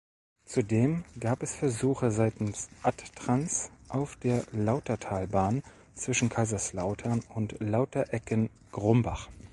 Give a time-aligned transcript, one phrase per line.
[0.45, 5.61] Zudem gab es Versuche seitens Adtranz auf der Lautertalbahn
[5.93, 9.29] zwischen Kaiserslautern und Lauterecken-Grumbach.